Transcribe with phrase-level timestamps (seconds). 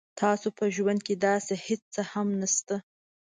[0.21, 2.75] تاسو په ژوند کې داسې هیڅ څه هم نشته